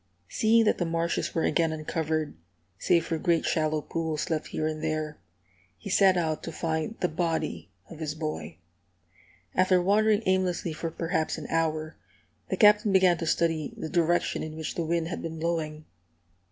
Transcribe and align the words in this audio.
Seeing 0.29 0.63
that 0.63 0.79
the 0.79 0.85
marshes 0.85 1.35
were 1.35 1.43
again 1.43 1.71
uncovered, 1.71 2.33
save 2.79 3.05
for 3.05 3.19
great 3.19 3.45
shallow 3.45 3.81
pools 3.83 4.31
left 4.31 4.47
here 4.47 4.65
and 4.65 4.83
there, 4.83 5.19
he 5.77 5.91
set 5.91 6.17
out 6.17 6.41
to 6.41 6.51
find 6.51 6.95
the 7.01 7.07
body 7.07 7.69
of 7.87 7.99
his 7.99 8.15
boy. 8.15 8.57
After 9.53 9.79
wandering 9.79 10.23
aimlessly 10.25 10.73
for 10.73 10.89
perhaps 10.89 11.37
an 11.37 11.45
hour, 11.51 11.97
the 12.49 12.57
Captain 12.57 12.91
began 12.91 13.19
to 13.19 13.27
study 13.27 13.75
the 13.77 13.89
direction 13.89 14.41
in 14.41 14.55
which 14.55 14.73
the 14.73 14.83
wind 14.85 15.07
had 15.09 15.21
been 15.21 15.37
blowing. 15.37 15.85